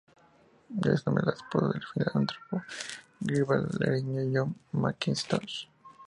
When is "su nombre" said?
0.97-1.25